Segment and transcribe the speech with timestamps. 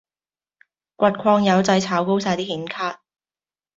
[0.95, 3.03] 挖礦友仔炒高哂啲顯卡